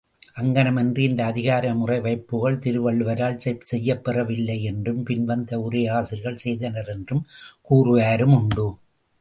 அங்ஙணமின்றி 0.35 0.99
இந்த 0.99 1.25
அதிகார 1.25 1.73
முறைவைப்புகள் 1.73 2.57
திருவள்ளுவரால் 2.57 3.37
செய்யப்பெறவில்லையென்றும் 3.63 5.03
பின் 5.03 5.25
வந்த 5.25 5.59
உரையாசிரியர்கள் 5.59 6.43
செய்தனரென்றும் 6.43 7.23
கூறுவாரும் 7.69 8.35
உண்டு. 8.39 8.67